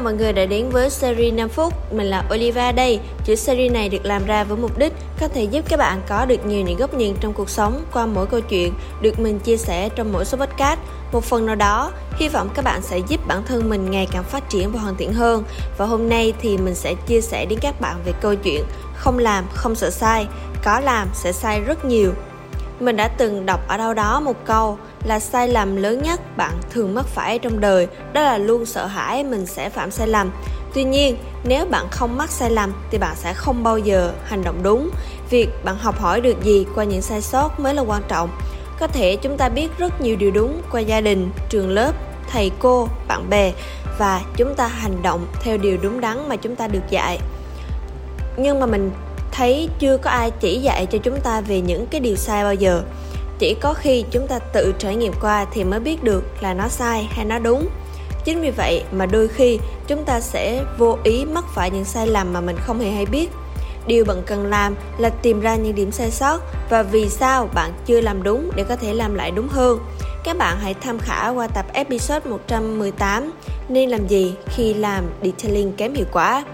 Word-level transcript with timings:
mọi 0.00 0.14
người 0.14 0.32
đã 0.32 0.46
đến 0.46 0.70
với 0.70 0.90
series 0.90 1.34
5 1.34 1.48
phút. 1.48 1.92
Mình 1.92 2.06
là 2.06 2.24
Oliva 2.34 2.72
đây. 2.72 3.00
Chữ 3.24 3.34
series 3.34 3.72
này 3.72 3.88
được 3.88 4.04
làm 4.04 4.26
ra 4.26 4.44
với 4.44 4.58
mục 4.58 4.78
đích 4.78 4.92
có 5.20 5.28
thể 5.28 5.44
giúp 5.44 5.64
các 5.68 5.76
bạn 5.76 6.00
có 6.08 6.24
được 6.24 6.46
nhiều 6.46 6.60
những 6.60 6.78
góc 6.78 6.94
nhìn 6.94 7.16
trong 7.20 7.32
cuộc 7.32 7.50
sống 7.50 7.84
qua 7.92 8.06
mỗi 8.06 8.26
câu 8.26 8.40
chuyện 8.40 8.72
được 9.02 9.20
mình 9.20 9.38
chia 9.38 9.56
sẻ 9.56 9.88
trong 9.88 10.12
mỗi 10.12 10.24
số 10.24 10.38
podcast. 10.38 10.80
Một 11.12 11.24
phần 11.24 11.46
nào 11.46 11.54
đó, 11.54 11.92
hy 12.16 12.28
vọng 12.28 12.48
các 12.54 12.64
bạn 12.64 12.82
sẽ 12.82 12.98
giúp 12.98 13.20
bản 13.26 13.42
thân 13.46 13.68
mình 13.68 13.90
ngày 13.90 14.08
càng 14.12 14.24
phát 14.24 14.50
triển 14.50 14.72
và 14.72 14.80
hoàn 14.80 14.96
thiện 14.96 15.12
hơn. 15.12 15.44
Và 15.78 15.86
hôm 15.86 16.08
nay 16.08 16.32
thì 16.40 16.58
mình 16.58 16.74
sẽ 16.74 16.94
chia 17.06 17.20
sẻ 17.20 17.46
đến 17.46 17.58
các 17.62 17.80
bạn 17.80 17.96
về 18.04 18.12
câu 18.20 18.34
chuyện 18.34 18.64
không 18.94 19.18
làm 19.18 19.44
không 19.54 19.74
sợ 19.74 19.90
sai, 19.90 20.26
có 20.64 20.80
làm 20.80 21.08
sẽ 21.14 21.32
sai 21.32 21.60
rất 21.60 21.84
nhiều. 21.84 22.12
Mình 22.80 22.96
đã 22.96 23.08
từng 23.08 23.46
đọc 23.46 23.68
ở 23.68 23.76
đâu 23.76 23.94
đó 23.94 24.20
một 24.20 24.36
câu 24.44 24.78
là 25.04 25.20
sai 25.20 25.48
lầm 25.48 25.76
lớn 25.76 26.02
nhất 26.02 26.36
bạn 26.36 26.52
thường 26.70 26.94
mắc 26.94 27.06
phải 27.06 27.38
trong 27.38 27.60
đời, 27.60 27.86
đó 28.12 28.20
là 28.20 28.38
luôn 28.38 28.66
sợ 28.66 28.86
hãi 28.86 29.24
mình 29.24 29.46
sẽ 29.46 29.70
phạm 29.70 29.90
sai 29.90 30.08
lầm. 30.08 30.30
Tuy 30.74 30.84
nhiên, 30.84 31.16
nếu 31.44 31.66
bạn 31.66 31.86
không 31.90 32.16
mắc 32.16 32.30
sai 32.30 32.50
lầm 32.50 32.72
thì 32.90 32.98
bạn 32.98 33.16
sẽ 33.16 33.32
không 33.32 33.62
bao 33.62 33.78
giờ 33.78 34.12
hành 34.24 34.44
động 34.44 34.62
đúng. 34.62 34.90
Việc 35.30 35.48
bạn 35.64 35.76
học 35.78 36.00
hỏi 36.00 36.20
được 36.20 36.42
gì 36.42 36.66
qua 36.74 36.84
những 36.84 37.02
sai 37.02 37.22
sót 37.22 37.60
mới 37.60 37.74
là 37.74 37.82
quan 37.82 38.02
trọng. 38.08 38.30
Có 38.80 38.86
thể 38.86 39.16
chúng 39.16 39.36
ta 39.36 39.48
biết 39.48 39.68
rất 39.78 40.00
nhiều 40.00 40.16
điều 40.16 40.30
đúng 40.30 40.62
qua 40.72 40.80
gia 40.80 41.00
đình, 41.00 41.30
trường 41.48 41.70
lớp, 41.70 41.92
thầy 42.28 42.50
cô, 42.58 42.88
bạn 43.08 43.30
bè 43.30 43.52
và 43.98 44.20
chúng 44.36 44.54
ta 44.54 44.66
hành 44.66 45.02
động 45.02 45.26
theo 45.42 45.56
điều 45.56 45.78
đúng 45.82 46.00
đắn 46.00 46.28
mà 46.28 46.36
chúng 46.36 46.56
ta 46.56 46.68
được 46.68 46.90
dạy. 46.90 47.18
Nhưng 48.36 48.60
mà 48.60 48.66
mình 48.66 48.90
thấy 49.32 49.68
chưa 49.78 49.96
có 49.96 50.10
ai 50.10 50.30
chỉ 50.30 50.60
dạy 50.60 50.86
cho 50.86 50.98
chúng 50.98 51.20
ta 51.20 51.40
về 51.40 51.60
những 51.60 51.86
cái 51.86 52.00
điều 52.00 52.16
sai 52.16 52.44
bao 52.44 52.54
giờ. 52.54 52.82
Chỉ 53.38 53.54
có 53.60 53.74
khi 53.74 54.04
chúng 54.10 54.26
ta 54.26 54.38
tự 54.38 54.74
trải 54.78 54.96
nghiệm 54.96 55.12
qua 55.20 55.46
thì 55.52 55.64
mới 55.64 55.80
biết 55.80 56.04
được 56.04 56.24
là 56.40 56.54
nó 56.54 56.68
sai 56.68 57.08
hay 57.10 57.24
nó 57.24 57.38
đúng. 57.38 57.68
Chính 58.24 58.40
vì 58.40 58.50
vậy 58.50 58.84
mà 58.92 59.06
đôi 59.06 59.28
khi 59.28 59.58
chúng 59.86 60.04
ta 60.04 60.20
sẽ 60.20 60.64
vô 60.78 60.98
ý 61.04 61.24
mắc 61.24 61.44
phải 61.54 61.70
những 61.70 61.84
sai 61.84 62.06
lầm 62.06 62.32
mà 62.32 62.40
mình 62.40 62.56
không 62.60 62.80
hề 62.80 62.90
hay 62.90 63.06
biết. 63.06 63.30
Điều 63.86 64.04
bạn 64.04 64.22
cần 64.26 64.46
làm 64.46 64.76
là 64.98 65.08
tìm 65.08 65.40
ra 65.40 65.56
những 65.56 65.74
điểm 65.74 65.92
sai 65.92 66.10
sót 66.10 66.40
và 66.70 66.82
vì 66.82 67.08
sao 67.08 67.48
bạn 67.54 67.70
chưa 67.86 68.00
làm 68.00 68.22
đúng 68.22 68.50
để 68.56 68.64
có 68.64 68.76
thể 68.76 68.94
làm 68.94 69.14
lại 69.14 69.30
đúng 69.30 69.48
hơn. 69.48 69.78
Các 70.24 70.38
bạn 70.38 70.58
hãy 70.60 70.74
tham 70.74 70.98
khảo 70.98 71.34
qua 71.34 71.46
tập 71.46 71.66
episode 71.72 72.30
118 72.30 73.32
nên 73.68 73.90
làm 73.90 74.06
gì 74.06 74.34
khi 74.46 74.74
làm 74.74 75.04
detailing 75.22 75.72
kém 75.72 75.94
hiệu 75.94 76.06
quả? 76.12 76.44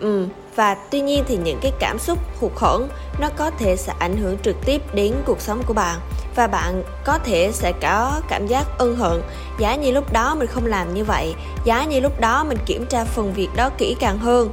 Ừ, 0.00 0.26
và 0.56 0.74
tuy 0.74 1.00
nhiên 1.00 1.24
thì 1.28 1.36
những 1.36 1.58
cái 1.62 1.72
cảm 1.80 1.98
xúc 1.98 2.18
hụt 2.40 2.52
hẫng 2.56 2.88
nó 3.18 3.28
có 3.36 3.50
thể 3.50 3.76
sẽ 3.76 3.92
ảnh 3.98 4.16
hưởng 4.16 4.38
trực 4.38 4.56
tiếp 4.64 4.82
đến 4.94 5.14
cuộc 5.24 5.40
sống 5.40 5.62
của 5.66 5.74
bạn. 5.74 6.00
Và 6.36 6.46
bạn 6.46 6.82
có 7.04 7.18
thể 7.18 7.50
sẽ 7.52 7.72
có 7.72 8.20
cảm 8.28 8.46
giác 8.46 8.78
ân 8.78 8.96
hận. 8.96 9.22
Giá 9.58 9.76
như 9.76 9.90
lúc 9.90 10.12
đó 10.12 10.34
mình 10.34 10.46
không 10.46 10.66
làm 10.66 10.94
như 10.94 11.04
vậy. 11.04 11.34
Giá 11.64 11.84
như 11.84 12.00
lúc 12.00 12.20
đó 12.20 12.44
mình 12.44 12.58
kiểm 12.66 12.86
tra 12.86 13.04
phần 13.04 13.32
việc 13.32 13.48
đó 13.56 13.70
kỹ 13.78 13.96
càng 14.00 14.18
hơn. 14.18 14.52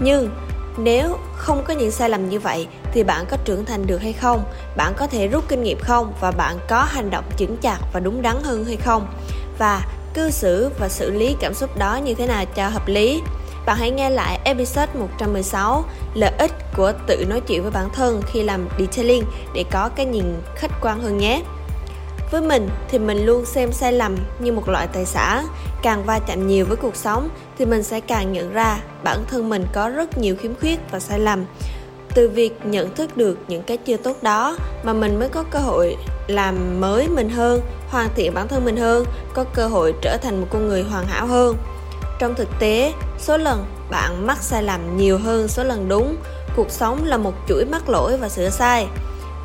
Nhưng 0.00 0.30
nếu 0.78 1.18
không 1.36 1.64
có 1.64 1.74
những 1.74 1.90
sai 1.90 2.10
lầm 2.10 2.28
như 2.28 2.40
vậy, 2.40 2.66
thì 2.92 3.04
bạn 3.04 3.24
có 3.30 3.36
trưởng 3.44 3.64
thành 3.64 3.86
được 3.86 4.02
hay 4.02 4.12
không? 4.12 4.44
Bạn 4.76 4.92
có 4.96 5.06
thể 5.06 5.26
rút 5.26 5.44
kinh 5.48 5.62
nghiệm 5.62 5.78
không? 5.80 6.12
Và 6.20 6.30
bạn 6.30 6.58
có 6.68 6.82
hành 6.82 7.10
động 7.10 7.24
chững 7.36 7.56
chạc 7.62 7.78
và 7.92 8.00
đúng 8.00 8.22
đắn 8.22 8.36
hơn 8.42 8.64
hay 8.64 8.76
không? 8.76 9.06
Và 9.58 9.82
cư 10.14 10.30
xử 10.30 10.70
và 10.78 10.88
xử 10.88 11.10
lý 11.10 11.36
cảm 11.40 11.54
xúc 11.54 11.76
đó 11.78 11.96
như 11.96 12.14
thế 12.14 12.26
nào 12.26 12.44
cho 12.54 12.68
hợp 12.68 12.88
lý? 12.88 13.22
Bạn 13.68 13.76
hãy 13.76 13.90
nghe 13.90 14.10
lại 14.10 14.40
episode 14.44 14.92
116 14.94 15.84
Lợi 16.14 16.32
ích 16.38 16.52
của 16.76 16.92
tự 17.06 17.24
nói 17.28 17.40
chuyện 17.40 17.62
với 17.62 17.70
bản 17.70 17.88
thân 17.92 18.22
khi 18.26 18.42
làm 18.42 18.68
detailing 18.78 19.24
để 19.54 19.64
có 19.70 19.88
cái 19.96 20.06
nhìn 20.06 20.24
khách 20.56 20.70
quan 20.80 21.00
hơn 21.00 21.18
nhé. 21.18 21.42
Với 22.30 22.40
mình 22.40 22.68
thì 22.88 22.98
mình 22.98 23.26
luôn 23.26 23.44
xem 23.44 23.72
sai 23.72 23.92
lầm 23.92 24.16
như 24.38 24.52
một 24.52 24.68
loại 24.68 24.86
tài 24.86 25.04
sản 25.04 25.46
Càng 25.82 26.04
va 26.04 26.18
chạm 26.18 26.46
nhiều 26.46 26.66
với 26.66 26.76
cuộc 26.76 26.96
sống 26.96 27.28
thì 27.58 27.66
mình 27.66 27.82
sẽ 27.82 28.00
càng 28.00 28.32
nhận 28.32 28.52
ra 28.52 28.80
bản 29.04 29.24
thân 29.28 29.48
mình 29.48 29.66
có 29.72 29.88
rất 29.88 30.18
nhiều 30.18 30.36
khiếm 30.36 30.54
khuyết 30.54 30.80
và 30.90 31.00
sai 31.00 31.18
lầm. 31.18 31.44
Từ 32.14 32.28
việc 32.28 32.66
nhận 32.66 32.94
thức 32.94 33.16
được 33.16 33.38
những 33.48 33.62
cái 33.62 33.76
chưa 33.76 33.96
tốt 33.96 34.16
đó 34.22 34.56
mà 34.82 34.92
mình 34.92 35.18
mới 35.18 35.28
có 35.28 35.44
cơ 35.50 35.58
hội 35.58 35.96
làm 36.26 36.80
mới 36.80 37.08
mình 37.08 37.28
hơn, 37.28 37.60
hoàn 37.90 38.08
thiện 38.14 38.34
bản 38.34 38.48
thân 38.48 38.64
mình 38.64 38.76
hơn, 38.76 39.04
có 39.34 39.44
cơ 39.44 39.68
hội 39.68 39.94
trở 40.02 40.16
thành 40.22 40.40
một 40.40 40.46
con 40.50 40.68
người 40.68 40.82
hoàn 40.82 41.06
hảo 41.06 41.26
hơn 41.26 41.56
trong 42.18 42.34
thực 42.34 42.48
tế, 42.58 42.92
số 43.18 43.36
lần 43.36 43.66
bạn 43.90 44.26
mắc 44.26 44.38
sai 44.42 44.62
lầm 44.62 44.96
nhiều 44.96 45.18
hơn 45.18 45.48
số 45.48 45.64
lần 45.64 45.88
đúng. 45.88 46.16
Cuộc 46.56 46.70
sống 46.70 47.04
là 47.04 47.16
một 47.16 47.32
chuỗi 47.48 47.64
mắc 47.64 47.88
lỗi 47.88 48.16
và 48.16 48.28
sửa 48.28 48.50
sai. 48.50 48.86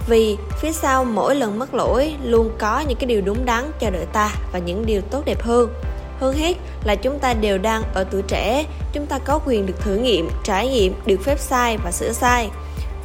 Vì 0.07 0.37
phía 0.61 0.71
sau 0.71 1.05
mỗi 1.05 1.35
lần 1.35 1.59
mắc 1.59 1.73
lỗi 1.73 2.15
luôn 2.23 2.51
có 2.59 2.79
những 2.79 2.97
cái 2.97 3.07
điều 3.07 3.21
đúng 3.21 3.45
đắn 3.45 3.71
chờ 3.79 3.89
đợi 3.89 4.05
ta 4.13 4.29
và 4.51 4.59
những 4.59 4.85
điều 4.85 5.01
tốt 5.01 5.25
đẹp 5.25 5.41
hơn. 5.43 5.73
Hơn 6.19 6.33
hết 6.33 6.53
là 6.83 6.95
chúng 6.95 7.19
ta 7.19 7.33
đều 7.33 7.57
đang 7.57 7.83
ở 7.93 8.03
tuổi 8.03 8.21
trẻ, 8.21 8.65
chúng 8.93 9.05
ta 9.05 9.19
có 9.19 9.39
quyền 9.45 9.65
được 9.65 9.79
thử 9.79 9.95
nghiệm, 9.95 10.29
trải 10.43 10.67
nghiệm, 10.67 10.93
được 11.05 11.17
phép 11.23 11.39
sai 11.39 11.77
và 11.77 11.91
sửa 11.91 12.11
sai. 12.11 12.49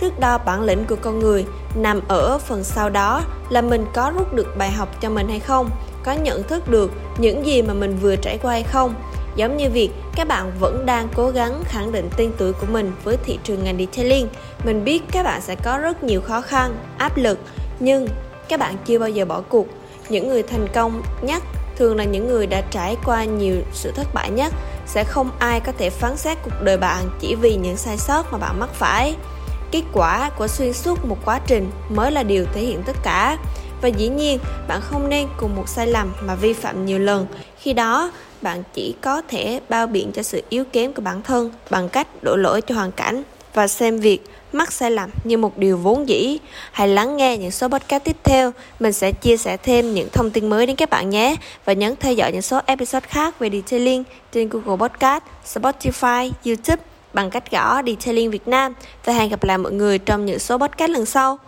Thước 0.00 0.20
đo 0.20 0.38
bản 0.38 0.62
lĩnh 0.62 0.84
của 0.84 0.96
con 1.02 1.18
người 1.18 1.44
nằm 1.74 2.00
ở 2.08 2.38
phần 2.38 2.64
sau 2.64 2.90
đó 2.90 3.22
là 3.48 3.62
mình 3.62 3.86
có 3.94 4.12
rút 4.16 4.34
được 4.34 4.56
bài 4.58 4.70
học 4.70 4.88
cho 5.00 5.10
mình 5.10 5.28
hay 5.28 5.40
không, 5.40 5.70
có 6.04 6.12
nhận 6.12 6.42
thức 6.42 6.68
được 6.68 6.90
những 7.18 7.46
gì 7.46 7.62
mà 7.62 7.74
mình 7.74 7.98
vừa 8.02 8.16
trải 8.16 8.38
qua 8.42 8.52
hay 8.52 8.62
không. 8.62 8.94
Giống 9.38 9.56
như 9.56 9.70
việc 9.70 9.90
các 10.16 10.28
bạn 10.28 10.52
vẫn 10.60 10.86
đang 10.86 11.08
cố 11.14 11.30
gắng 11.30 11.62
khẳng 11.64 11.92
định 11.92 12.10
tên 12.16 12.30
tuổi 12.38 12.52
của 12.52 12.66
mình 12.70 12.92
với 13.04 13.16
thị 13.24 13.38
trường 13.44 13.64
ngành 13.64 13.78
detailing. 13.78 14.28
Mình 14.64 14.84
biết 14.84 15.02
các 15.12 15.22
bạn 15.22 15.40
sẽ 15.40 15.54
có 15.54 15.78
rất 15.78 16.04
nhiều 16.04 16.20
khó 16.20 16.40
khăn, 16.40 16.76
áp 16.98 17.16
lực, 17.16 17.38
nhưng 17.80 18.08
các 18.48 18.60
bạn 18.60 18.74
chưa 18.86 18.98
bao 18.98 19.08
giờ 19.08 19.24
bỏ 19.24 19.42
cuộc. 19.48 19.66
Những 20.08 20.28
người 20.28 20.42
thành 20.42 20.68
công 20.74 21.02
nhất 21.22 21.42
thường 21.76 21.96
là 21.96 22.04
những 22.04 22.28
người 22.28 22.46
đã 22.46 22.60
trải 22.60 22.96
qua 23.04 23.24
nhiều 23.24 23.56
sự 23.72 23.92
thất 23.92 24.14
bại 24.14 24.30
nhất. 24.30 24.54
Sẽ 24.86 25.04
không 25.04 25.30
ai 25.38 25.60
có 25.60 25.72
thể 25.78 25.90
phán 25.90 26.16
xét 26.16 26.38
cuộc 26.42 26.62
đời 26.62 26.76
bạn 26.76 27.04
chỉ 27.20 27.34
vì 27.34 27.56
những 27.56 27.76
sai 27.76 27.96
sót 27.96 28.32
mà 28.32 28.38
bạn 28.38 28.60
mắc 28.60 28.70
phải. 28.72 29.16
Kết 29.70 29.82
quả 29.92 30.30
của 30.30 30.48
xuyên 30.48 30.72
suốt 30.72 31.04
một 31.04 31.18
quá 31.24 31.40
trình 31.46 31.70
mới 31.88 32.12
là 32.12 32.22
điều 32.22 32.44
thể 32.54 32.60
hiện 32.60 32.82
tất 32.82 32.96
cả 33.02 33.38
và 33.82 33.88
dĩ 33.88 34.08
nhiên 34.08 34.38
bạn 34.68 34.80
không 34.80 35.08
nên 35.08 35.28
cùng 35.36 35.56
một 35.56 35.68
sai 35.68 35.86
lầm 35.86 36.12
mà 36.20 36.34
vi 36.34 36.52
phạm 36.52 36.86
nhiều 36.86 36.98
lần 36.98 37.26
khi 37.58 37.72
đó 37.72 38.10
bạn 38.42 38.62
chỉ 38.74 38.94
có 39.00 39.22
thể 39.28 39.60
bao 39.68 39.86
biện 39.86 40.12
cho 40.12 40.22
sự 40.22 40.42
yếu 40.48 40.64
kém 40.64 40.92
của 40.92 41.02
bản 41.02 41.22
thân 41.22 41.50
bằng 41.70 41.88
cách 41.88 42.08
đổ 42.22 42.36
lỗi 42.36 42.60
cho 42.60 42.74
hoàn 42.74 42.92
cảnh 42.92 43.22
và 43.54 43.68
xem 43.68 43.98
việc 43.98 44.20
mắc 44.52 44.72
sai 44.72 44.90
lầm 44.90 45.10
như 45.24 45.38
một 45.38 45.58
điều 45.58 45.76
vốn 45.76 46.08
dĩ. 46.08 46.38
Hãy 46.72 46.88
lắng 46.88 47.16
nghe 47.16 47.36
những 47.36 47.50
số 47.50 47.68
podcast 47.68 48.04
tiếp 48.04 48.16
theo, 48.24 48.52
mình 48.80 48.92
sẽ 48.92 49.12
chia 49.12 49.36
sẻ 49.36 49.56
thêm 49.56 49.94
những 49.94 50.08
thông 50.12 50.30
tin 50.30 50.50
mới 50.50 50.66
đến 50.66 50.76
các 50.76 50.90
bạn 50.90 51.10
nhé 51.10 51.36
và 51.64 51.72
nhấn 51.72 51.96
theo 51.96 52.12
dõi 52.12 52.32
những 52.32 52.42
số 52.42 52.60
episode 52.66 53.06
khác 53.08 53.38
về 53.38 53.50
detailing 53.50 54.04
trên 54.32 54.48
Google 54.48 54.88
Podcast, 54.88 55.22
Spotify, 55.54 56.30
YouTube 56.44 56.82
bằng 57.12 57.30
cách 57.30 57.50
gõ 57.50 57.82
Detailing 57.82 58.30
Việt 58.30 58.48
Nam 58.48 58.74
và 59.04 59.12
hẹn 59.12 59.28
gặp 59.28 59.44
lại 59.44 59.58
mọi 59.58 59.72
người 59.72 59.98
trong 59.98 60.26
những 60.26 60.38
số 60.38 60.58
podcast 60.58 60.90
lần 60.90 61.06
sau. 61.06 61.38